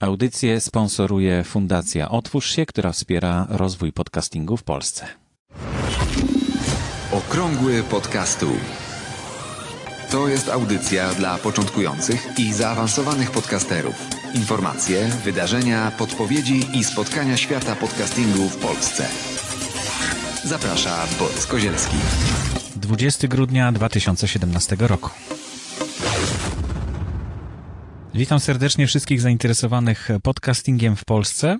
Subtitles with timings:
[0.00, 5.06] Audycję sponsoruje Fundacja Otwórz się, która wspiera rozwój podcastingu w Polsce.
[7.12, 8.46] Okrągły podcastu.
[10.10, 13.94] To jest audycja dla początkujących i zaawansowanych podcasterów.
[14.34, 19.06] Informacje, wydarzenia, podpowiedzi i spotkania świata podcastingu w Polsce.
[20.44, 21.96] Zaprasza Borys Kozielski.
[22.76, 25.10] 20 grudnia 2017 roku.
[28.14, 31.58] Witam serdecznie wszystkich zainteresowanych podcastingiem w Polsce.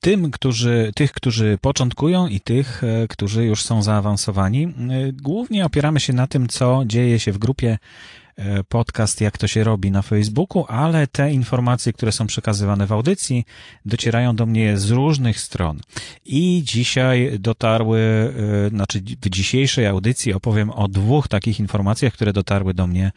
[0.00, 4.64] Tym, którzy, tych, którzy początkują i tych, e, którzy już są zaawansowani.
[4.64, 7.78] E, głównie opieramy się na tym, co dzieje się w grupie
[8.68, 13.44] podcast, jak to się robi na Facebooku, ale te informacje, które są przekazywane w audycji,
[13.84, 15.80] docierają do mnie z różnych stron.
[16.24, 18.00] I dzisiaj dotarły,
[18.70, 23.12] znaczy w dzisiejszej audycji opowiem o dwóch takich informacjach, które dotarły do mnie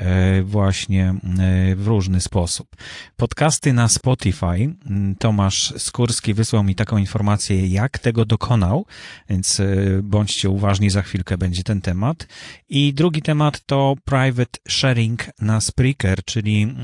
[0.00, 2.76] E, właśnie e, w różny sposób.
[3.16, 4.46] Podcasty na Spotify.
[4.46, 8.86] Mm, Tomasz Skórski wysłał mi taką informację, jak tego dokonał,
[9.28, 9.66] więc e,
[10.02, 12.26] bądźcie uważni, za chwilkę będzie ten temat.
[12.68, 16.74] I drugi temat to private sharing na Spreaker, czyli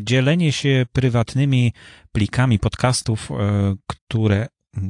[0.00, 1.72] dzielenie się prywatnymi
[2.12, 3.28] plikami podcastów,
[3.86, 4.46] które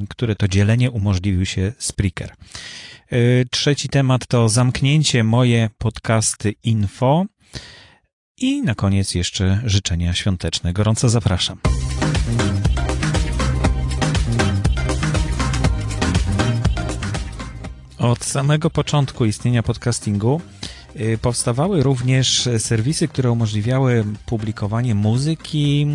[0.09, 2.35] które to dzielenie umożliwił się Spreaker.
[3.51, 7.25] Trzeci temat to zamknięcie moje podcasty info.
[8.39, 10.73] I na koniec jeszcze życzenia świąteczne.
[10.73, 11.59] Gorąco zapraszam.
[17.99, 20.41] Od samego początku istnienia podcastingu
[21.23, 25.87] powstawały również serwisy, które umożliwiały publikowanie muzyki,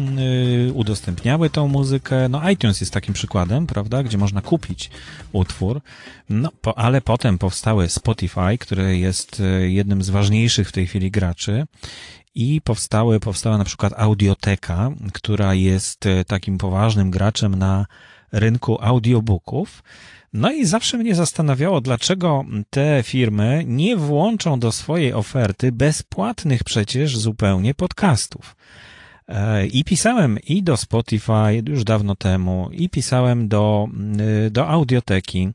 [0.70, 2.30] y, udostępniały tą muzykę.
[2.30, 4.92] No, iTunes jest takim przykładem, prawda, gdzie można kupić
[5.32, 5.82] utwór.
[6.30, 11.12] No, po, ale potem powstały Spotify, które jest y, jednym z ważniejszych w tej chwili
[11.12, 11.66] graczy
[12.36, 17.86] i powstały, powstała na przykład Audioteka, która jest takim poważnym graczem na
[18.32, 19.84] rynku audiobooków.
[20.34, 27.18] No i zawsze mnie zastanawiało, dlaczego te firmy nie włączą do swojej oferty bezpłatnych przecież
[27.18, 28.56] zupełnie podcastów.
[29.28, 33.88] E, I pisałem i do Spotify już dawno temu, i pisałem do,
[34.46, 35.50] e, do audioteki.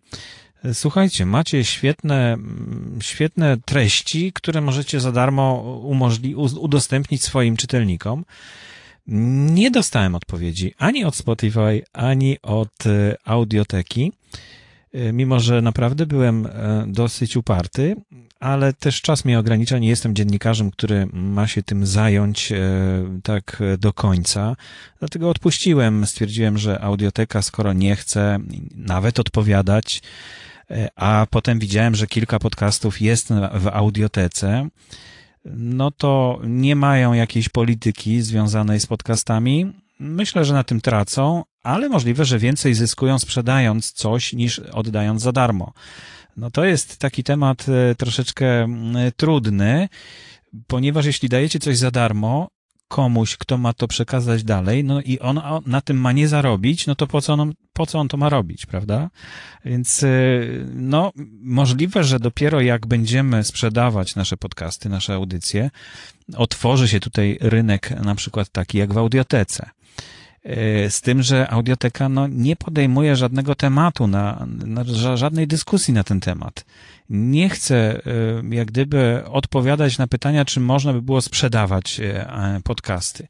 [0.72, 2.36] Słuchajcie, macie świetne,
[3.00, 8.24] świetne treści, które możecie za darmo umożli, udostępnić swoim czytelnikom.
[9.06, 14.12] Nie dostałem odpowiedzi ani od Spotify, ani od e, audioteki,
[14.92, 17.96] e, mimo że naprawdę byłem e, dosyć uparty,
[18.40, 19.78] ale też czas mnie ogranicza.
[19.78, 22.52] Nie jestem dziennikarzem, który ma się tym zająć
[23.22, 24.56] tak do końca.
[24.98, 26.06] Dlatego odpuściłem.
[26.06, 28.38] Stwierdziłem, że audioteka, skoro nie chce
[28.76, 30.02] nawet odpowiadać,
[30.96, 34.68] a potem widziałem, że kilka podcastów jest w audiotece,
[35.44, 39.72] no to nie mają jakiejś polityki związanej z podcastami.
[40.00, 45.32] Myślę, że na tym tracą, ale możliwe, że więcej zyskują sprzedając coś niż oddając za
[45.32, 45.72] darmo.
[46.36, 48.68] No to jest taki temat e, troszeczkę
[49.16, 49.88] trudny,
[50.66, 52.48] ponieważ jeśli dajecie coś za darmo,
[52.88, 56.94] komuś, kto ma to przekazać dalej, no i on na tym ma nie zarobić, no
[56.94, 59.10] to po co on, po co on to ma robić, prawda?
[59.64, 61.12] Więc, y, no,
[61.42, 65.70] możliwe, że dopiero jak będziemy sprzedawać nasze podcasty, nasze audycje,
[66.36, 69.70] otworzy się tutaj rynek na przykład taki jak w audiotece.
[70.46, 74.84] Y, z tym, że audioteka no, nie podejmuje żadnego tematu, na, na,
[75.16, 76.64] żadnej dyskusji na ten temat
[77.08, 78.00] nie chcę
[78.50, 83.28] y, jak gdyby odpowiadać na pytania, czy można by było sprzedawać y, podcasty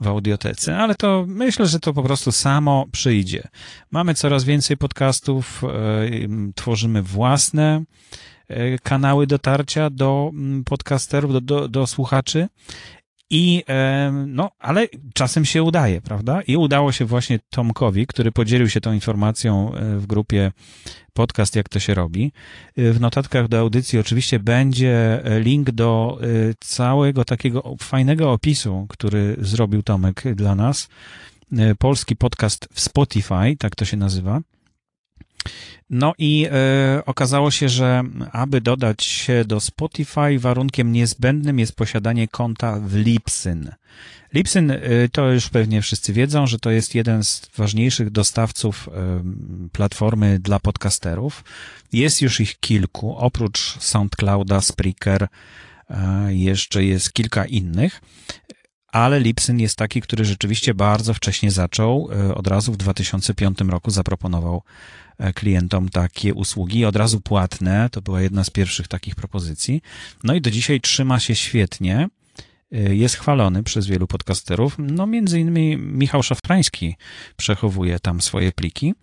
[0.00, 3.48] w audiotece, ale to myślę, że to po prostu samo przyjdzie.
[3.90, 7.82] Mamy coraz więcej podcastów, y, tworzymy własne
[8.82, 10.30] kanały dotarcia do
[10.64, 12.48] podcasterów, do, do, do słuchaczy.
[13.30, 13.64] I,
[14.26, 16.42] no, ale czasem się udaje, prawda?
[16.42, 20.52] I udało się właśnie Tomkowi, który podzielił się tą informacją w grupie
[21.16, 22.32] podcast, jak to się robi.
[22.78, 26.26] Y, w notatkach do audycji oczywiście będzie e, link do e,
[26.60, 30.88] całego takiego fajnego opisu, który zrobił Tomek dla nas.
[31.52, 34.40] E, polski podcast w Spotify, tak to się nazywa.
[35.90, 38.02] No i e, okazało się, że
[38.32, 43.70] aby dodać się do Spotify, warunkiem niezbędnym jest posiadanie konta w Lipsyn.
[44.34, 44.78] Lipsyn e,
[45.12, 49.22] to już pewnie wszyscy wiedzą, że to jest jeden z ważniejszych dostawców e,
[49.72, 51.44] platformy dla podcasterów.
[51.92, 55.28] Jest już ich kilku, oprócz SoundClouda, Spreaker,
[56.28, 58.00] jeszcze jest kilka innych
[58.96, 62.08] ale Lipsyn jest taki, który rzeczywiście bardzo wcześnie zaczął.
[62.12, 64.62] E, od razu w 2005 roku zaproponował
[65.18, 67.88] E, klientom takie usługi, od razu płatne.
[67.90, 69.82] To była jedna z pierwszych takich propozycji.
[70.24, 72.08] No i do dzisiaj trzyma się świetnie.
[72.70, 74.76] jest chwalony przez wielu podcasterów.
[74.78, 76.96] No, między innymi Michał Szafrański
[77.36, 78.94] przechowuje tam swoje pliki.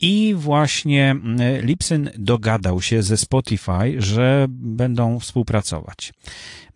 [0.00, 1.16] I właśnie
[1.62, 6.12] Lipsyn dogadał się ze Spotify, że będą współpracować.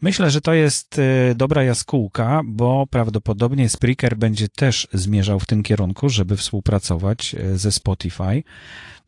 [0.04, 5.62] Myślę, że to jest e, dobra jaskółka, bo prawdopodobnie Spreaker będzie też zmierzał w tym
[5.62, 8.42] kierunku, żeby współpracować e, ze Spotify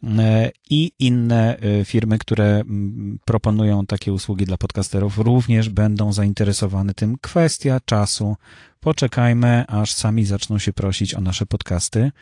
[0.05, 2.63] e, i inne firmy, które
[3.25, 7.19] proponują takie usługi dla podcasterów, również będą zainteresowane tym.
[7.21, 8.37] Kwestia czasu.
[8.87, 12.13] Poczekajmy, aż sami zaczną się prosić o nasze podcasty.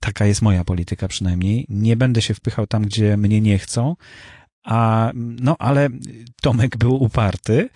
[0.00, 1.66] Taka jest moja polityka przynajmniej.
[1.68, 3.96] Nie będę się wpychał tam, gdzie mnie nie chcą.
[4.64, 5.88] A, no, ale
[6.40, 7.68] Tomek był uparty,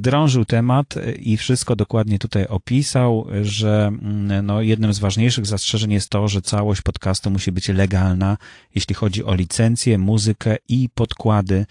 [0.00, 6.08] drążył temat i wszystko dokładnie tutaj opisał, że mm, no, jednym z ważniejszych zastrzeżeń jest
[6.08, 8.36] to, że całość podcastu musi być legalna,
[8.74, 11.66] jeśli chodzi o licencję, muzykę i podkłady.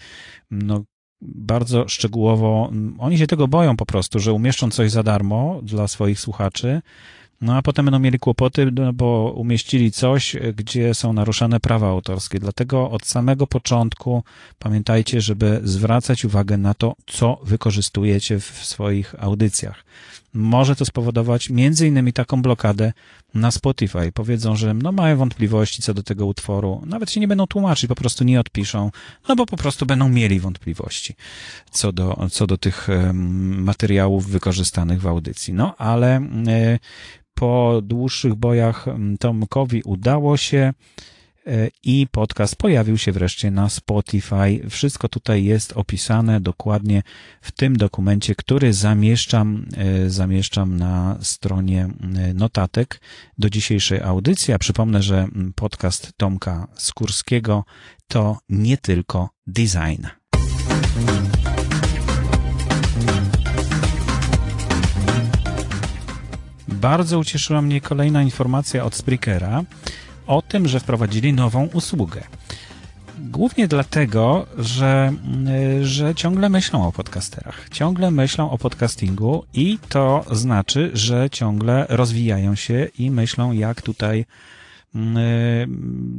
[0.50, 0.84] No,
[1.22, 6.20] bardzo szczegółowo, oni się tego boją po prostu, że umieszczą coś za darmo dla swoich
[6.20, 6.82] słuchaczy,
[7.40, 12.38] no a potem będą mieli kłopoty, no bo umieścili coś, gdzie są naruszane prawa autorskie.
[12.38, 14.24] Dlatego od samego początku
[14.58, 19.84] pamiętajcie, żeby zwracać uwagę na to, co wykorzystujecie w swoich audycjach.
[20.34, 22.92] Może to spowodować między innymi taką blokadę
[23.34, 24.12] na Spotify.
[24.14, 26.82] Powiedzą, że no mają wątpliwości co do tego utworu.
[26.86, 28.90] Nawet się nie będą tłumaczyć, po prostu nie odpiszą,
[29.28, 31.14] no bo po prostu będą mieli wątpliwości
[31.70, 32.88] co do, co do tych
[33.42, 35.54] materiałów wykorzystanych w audycji.
[35.54, 36.78] No ale e,
[37.34, 40.72] po dłuższych bojach mm, Tomkowi udało się
[41.82, 44.70] i podcast pojawił się wreszcie na Spotify.
[44.70, 47.02] Wszystko tutaj jest opisane dokładnie
[47.40, 53.00] w tym dokumencie, który zamieszczam, e, zamieszczam na stronie e, notatek
[53.38, 54.54] do dzisiejszej audycji.
[54.54, 57.64] A przypomnę, że podcast Tomka Skórskiego
[58.08, 60.06] to nie tylko design.
[66.82, 69.64] bardzo ucieszyła mnie kolejna informacja od Spreakera
[70.26, 72.22] o tym, że wprowadzili nową usługę.
[73.18, 80.24] Głównie dlatego, że, mm, że ciągle myślą o podcasterach, ciągle myślą o podcastingu i to
[80.30, 84.24] znaczy, że ciągle rozwijają się i myślą, jak tutaj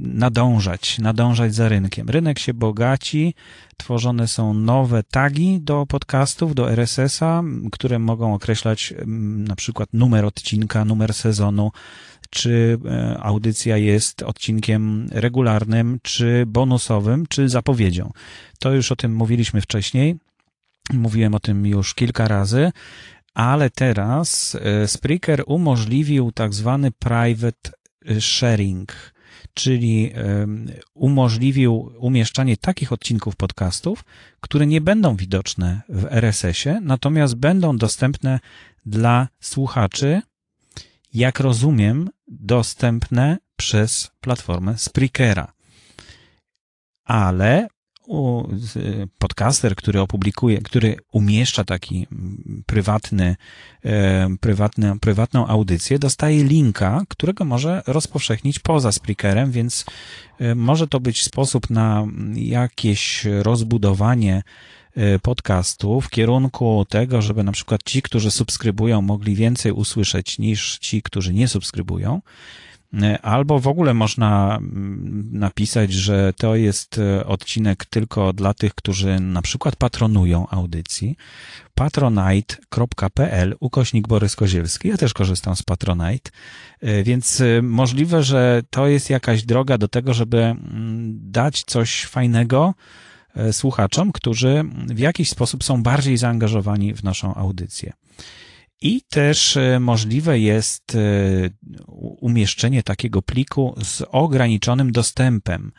[0.01, 2.09] nadążać, nadążać za rynkiem.
[2.09, 3.35] Rynek się bogaci,
[3.77, 10.25] tworzone są nowe tagi do podcastów, do RSS-a, które mogą określać mm, na przykład numer
[10.25, 11.71] odcinka, numer sezonu,
[12.29, 18.11] czy e, audycja jest odcinkiem regularnym, czy bonusowym, czy zapowiedzią.
[18.59, 20.15] To już o tym mówiliśmy wcześniej.
[20.93, 22.71] Mówiłem o tym już kilka razy,
[23.33, 27.71] ale teraz e, Spreaker umożliwił tak zwany private
[28.19, 29.13] sharing
[29.53, 30.13] czyli
[30.93, 34.05] umożliwił umieszczanie takich odcinków podcastów,
[34.39, 38.39] które nie będą widoczne w RSS-ie, natomiast będą dostępne
[38.85, 40.21] dla słuchaczy,
[41.13, 45.53] jak rozumiem, dostępne przez platformę Spreakera.
[47.03, 47.67] Ale
[49.17, 52.07] podcaster, który opublikuje, który umieszcza taki
[52.65, 53.35] prywatny,
[53.85, 59.85] e, prywatny, prywatną audycję, dostaje linka, którego może rozpowszechnić poza Spreakerem, więc
[60.39, 64.43] e, może to być sposób na jakieś rozbudowanie
[64.95, 70.77] e, podcastu w kierunku tego, żeby na przykład ci, którzy subskrybują, mogli więcej usłyszeć niż
[70.79, 72.21] ci, którzy nie subskrybują.
[73.21, 79.19] Albo w ogóle można mm, napisać, że to jest e, odcinek tylko dla tych, którzy
[79.19, 81.17] na przykład patronują audycji.
[81.75, 84.87] patronite.pl ukośnik Borys Kozielski.
[84.87, 86.31] Ja też korzystam z Patronite,
[86.81, 92.05] e, więc e, możliwe, że to jest jakaś droga do tego, żeby mm, dać coś
[92.05, 92.73] fajnego
[93.51, 97.93] słuchaczom, którzy w jakiś sposób są bardziej zaangażowani w naszą audycję.
[98.83, 100.99] I też e, możliwe jest e,
[102.21, 105.71] umieszczenie takiego pliku z ograniczonym dostępem.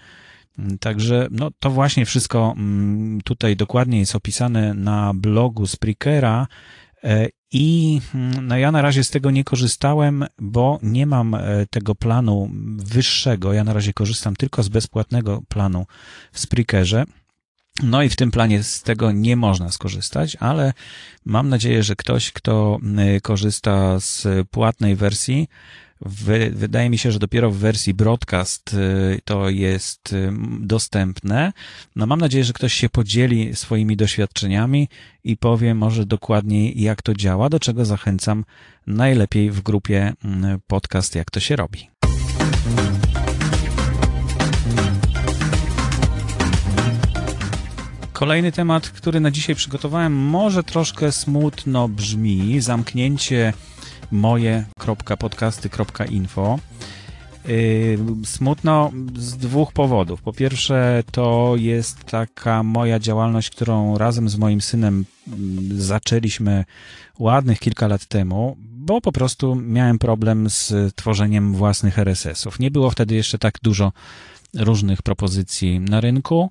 [0.81, 6.47] Także no, to właśnie wszystko mm, tutaj dokładnie jest opisane na blogu Spreakera
[7.03, 11.37] e, i mm, no, ja na razie z tego nie korzystałem, bo nie mam
[11.71, 13.53] tego planu wyższego.
[13.53, 15.87] Ja na razie korzystam tylko z bezpłatnego planu
[16.33, 17.05] w Spreakerze.
[17.83, 20.73] No i w tym planie z tego nie można skorzystać, ale
[21.25, 22.79] mam nadzieję, że ktoś, kto
[23.17, 25.49] y, korzysta z płatnej wersji,
[26.53, 31.53] wydaje mi się, że dopiero w wersji broadcast y, to jest y, dostępne.
[31.97, 34.89] No mam nadzieję, że ktoś się podzieli swoimi doświadczeniami
[35.25, 38.45] i powie może dokładniej, jak to działa, do czego zachęcam
[38.87, 40.13] najlepiej w grupie
[40.67, 41.91] podcast, jak to się robi.
[48.15, 52.61] Kolejny temat, który na dzisiaj przygotowałem, może troszkę smutno brzmi.
[52.61, 53.53] Zamknięcie
[54.11, 56.59] moje.podcasty.info.
[57.49, 60.23] Yy, smutno z dwóch powodów.
[60.23, 66.65] Po pierwsze, to jest taka moja działalność, którą razem z moim synem mm, zaczęliśmy
[67.19, 72.61] ładnych kilka lat temu, bo po prostu miałem problem z tworzeniem własnych RSS-ów.
[72.61, 73.93] Nie było wtedy jeszcze tak dużo
[74.55, 76.51] różnych propozycji na rynku.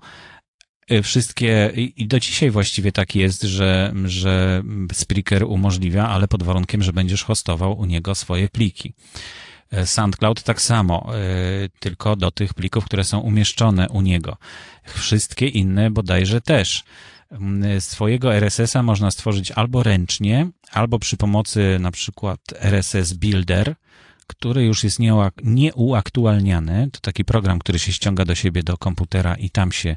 [0.90, 4.64] Yy, wszystkie, i do dzisiaj właściwie tak jest, że, że
[4.94, 8.94] Spreaker umożliwia, ale pod warunkiem, że będziesz hostował u niego swoje pliki.
[9.74, 14.38] E, SoundCloud tak samo, e, tylko do tych plików, które są umieszczone u niego.
[14.86, 16.84] Wszystkie inne bodajże też.
[17.32, 23.76] Mm, swojego RSS-a można stworzyć albo ręcznie, albo przy pomocy na przykład RSS Builder,
[24.28, 25.00] który już jest
[25.44, 26.90] nieuaktualniany.
[26.92, 29.96] To taki program, który się ściąga do siebie do komputera i tam się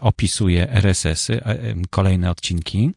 [0.00, 1.42] opisuje RSS-y,
[1.90, 2.90] kolejne odcinki.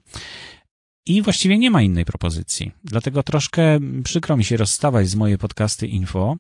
[1.06, 2.72] I właściwie nie ma innej propozycji.
[2.84, 6.38] Dlatego troszkę przykro mi się rozstawać z moje podcasty info,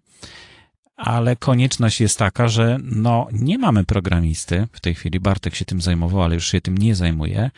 [0.95, 4.67] ale konieczność jest taka, że no nie mamy programisty.
[4.71, 7.51] W tej chwili Bartek się tym zajmował, ale już się tym nie zajmuje.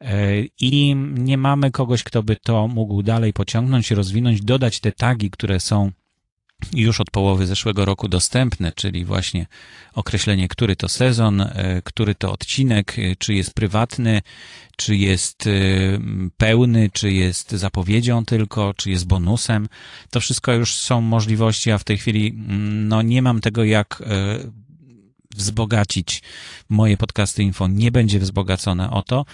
[0.00, 5.30] E, I nie mamy kogoś, kto by to mógł dalej pociągnąć, rozwinąć, dodać te tagi,
[5.30, 5.90] które są
[6.72, 9.46] już od połowy zeszłego roku dostępne, czyli właśnie
[9.92, 14.22] określenie, który to sezon, e, który to odcinek, e, czy jest prywatny,
[14.76, 15.50] czy jest e,
[16.36, 19.68] pełny, czy jest zapowiedzią tylko, czy jest bonusem.
[20.10, 24.02] To wszystko już są możliwości, a w tej chwili mm, no, nie mam tego, jak
[25.36, 26.22] wzbogacić
[26.68, 27.68] moje podcasty info.
[27.68, 29.24] Nie będzie wzbogacone o to.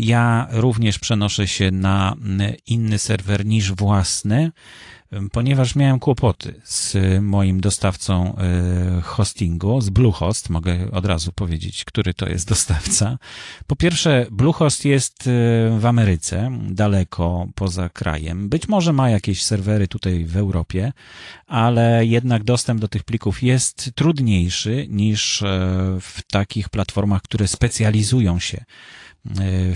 [0.00, 2.16] Ja również przenoszę się na
[2.66, 4.52] inny serwer niż własny
[5.32, 12.14] ponieważ miałem kłopoty z moim dostawcą e, hostingu, z Bluehost, mogę od razu powiedzieć, który
[12.14, 13.18] to jest dostawca.
[13.66, 15.30] Po pierwsze, Bluehost jest e,
[15.78, 18.48] w Ameryce, daleko poza krajem.
[18.48, 20.92] Być może ma jakieś serwery tutaj w Europie,
[21.46, 25.46] ale jednak dostęp do tych plików jest trudniejszy niż e,
[26.00, 28.64] w takich platformach, które specjalizują się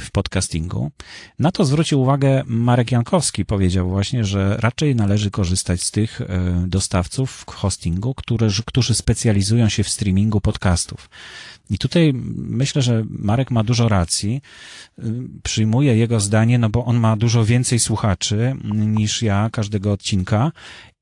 [0.00, 0.90] w podcastingu.
[1.38, 3.45] Na to zwrócił uwagę Marek Jankowski.
[3.45, 6.26] Powiedział właśnie, że raczej należy korzystać z tych e,
[6.66, 11.11] dostawców hostingu, którzy, którzy specjalizują się w streamingu podcastów.
[11.71, 14.40] I tutaj myślę, że Marek ma dużo racji.
[15.42, 20.52] Przyjmuję jego zdanie, no bo on ma dużo więcej słuchaczy niż ja każdego odcinka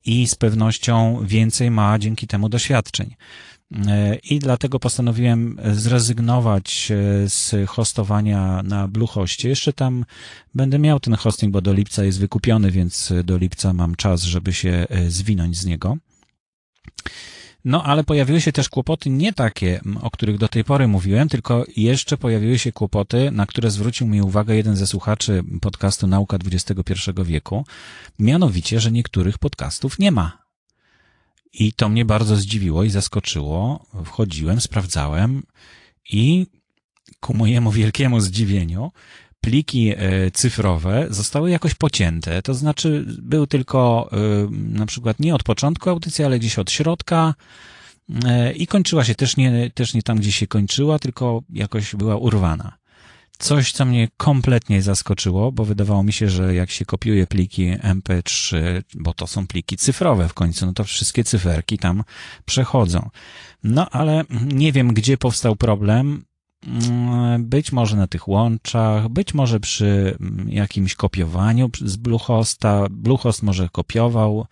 [0.05, 3.15] i z pewnością więcej ma dzięki temu doświadczeń.
[4.23, 9.49] I dlatego postanowiłem zrezygnować e, z hostowania na Bluehoście.
[9.49, 10.05] Jeszcze tam
[10.55, 14.53] będę miał ten hosting, bo do lipca jest wykupiony, więc do lipca mam czas, żeby
[14.53, 15.97] się e, zwinąć z niego.
[17.65, 21.65] No, ale pojawiły się też kłopoty nie takie, o których do tej pory mówiłem, tylko
[21.77, 26.93] jeszcze pojawiły się kłopoty, na które zwrócił mi uwagę jeden ze słuchaczy podcastu Nauka XXI
[27.23, 27.65] wieku.
[28.19, 30.48] Mianowicie, że niektórych podcastów nie ma
[31.53, 33.85] i to mnie bardzo zdziwiło i zaskoczyło.
[34.05, 35.43] Wchodziłem, sprawdzałem
[36.09, 36.47] i
[37.19, 38.91] ku mojemu wielkiemu zdziwieniu
[39.41, 42.41] pliki e, cyfrowe zostały jakoś pocięte.
[42.41, 44.17] To znaczy, był tylko e,
[44.51, 47.35] na przykład nie od początku audycji, ale gdzieś od środka
[48.25, 52.15] e, i kończyła się też nie, też nie tam, gdzie się kończyła, tylko jakoś była
[52.15, 52.78] urwana.
[53.39, 58.57] Coś, co mnie kompletnie zaskoczyło, bo wydawało mi się, że jak się kopiuje pliki MP3,
[58.95, 62.03] bo to są pliki cyfrowe w końcu, no to wszystkie cyferki tam
[62.45, 63.09] przechodzą.
[63.63, 66.25] No ale nie wiem, gdzie powstał problem.
[67.39, 72.87] Być może na tych łączach, być może przy jakimś kopiowaniu z Bluehosta.
[72.89, 74.45] Bluehost może kopiował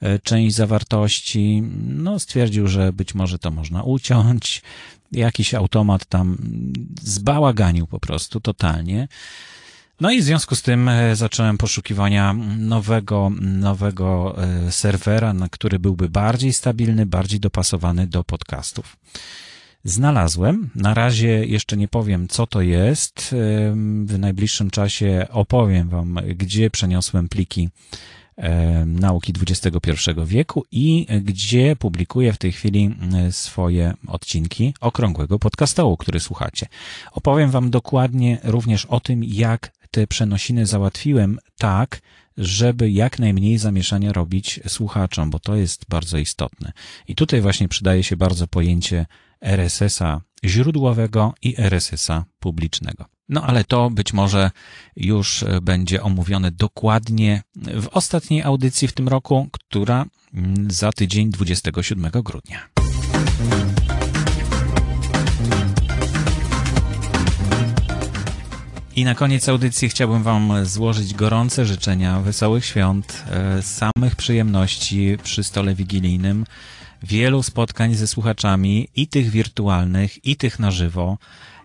[0.00, 1.62] e, część zawartości.
[1.88, 4.62] No, stwierdził, że być może to można uciąć
[5.12, 6.38] jakiś automat tam
[7.02, 9.08] zbałaganił po prostu totalnie.
[10.00, 15.78] No i w związku z tym e, zacząłem poszukiwania nowego, nowego e, serwera, na który
[15.78, 18.96] byłby bardziej stabilny, bardziej dopasowany do podcastów.
[19.84, 20.70] Znalazłem.
[20.74, 23.34] Na razie jeszcze nie powiem, co to jest.
[24.04, 27.68] W najbliższym czasie opowiem Wam, gdzie przeniosłem pliki
[28.86, 32.94] nauki XXI wieku i gdzie publikuję w tej chwili
[33.30, 36.66] swoje odcinki okrągłego podcastołu, który słuchacie.
[37.12, 42.00] Opowiem Wam dokładnie również o tym, jak te przenosiny załatwiłem tak,
[42.36, 46.72] żeby jak najmniej zamieszania robić słuchaczom, bo to jest bardzo istotne.
[47.08, 49.06] I tutaj właśnie przydaje się bardzo pojęcie
[49.40, 53.04] RSS-a źródłowego i RSS-a publicznego.
[53.28, 54.50] No ale to być może
[54.96, 60.04] już będzie omówione dokładnie w ostatniej audycji w tym roku, która
[60.34, 62.68] mm, za tydzień 27 grudnia.
[68.98, 75.44] I na koniec audycji chciałbym Wam złożyć gorące życzenia wesołych świąt, e, samych przyjemności przy
[75.44, 76.44] stole wigilijnym,
[77.02, 81.18] wielu spotkań ze słuchaczami, i tych wirtualnych, i tych na żywo,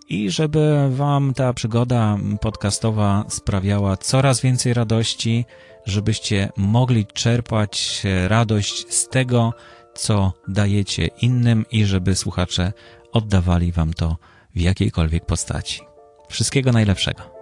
[0.10, 5.46] i żeby Wam ta przygoda podcastowa sprawiała coraz więcej radości,
[5.86, 9.54] żebyście mogli czerpać radość z tego,
[9.94, 12.74] co dajecie innym, i żeby słuchacze
[13.12, 14.18] oddawali Wam to
[14.56, 15.82] w jakiejkolwiek postaci.
[16.30, 17.33] Wszystkiego najlepszego.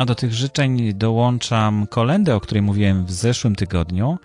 [0.00, 4.18] A do tych życzeń dołączam kolendę, o której mówiłem w zeszłym tygodniu.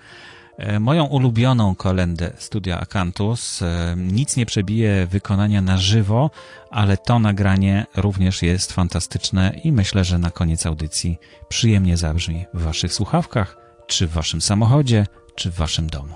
[0.58, 3.62] E, moją ulubioną kolendę studia Akantus.
[3.62, 6.32] E, nic nie przebije wykonania na żywo,
[6.72, 11.18] ale to nagranie również jest fantastyczne i myślę, że na koniec audycji
[11.50, 16.16] przyjemnie zabrzmi w Waszych słuchawkach, czy w Waszym samochodzie, czy w Waszym domu.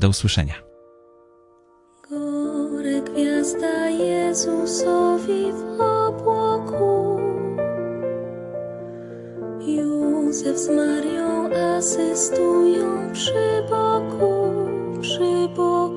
[0.00, 0.54] Do usłyszenia.
[2.10, 7.17] Góry gwiazda Jezusowi w obłoku.
[10.28, 14.52] Józef z Marią asystują przy boku,
[15.00, 15.87] przy boku.